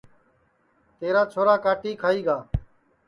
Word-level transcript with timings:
تیرا 0.99 1.23
چھورا 1.33 1.55
کاٹی 1.63 1.91
کھائی 2.01 2.19
گا 2.27 2.37